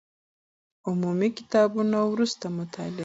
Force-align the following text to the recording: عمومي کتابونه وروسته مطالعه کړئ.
عمومي 0.87 1.29
کتابونه 1.37 1.97
وروسته 2.05 2.45
مطالعه 2.59 2.97
کړئ. 2.97 2.99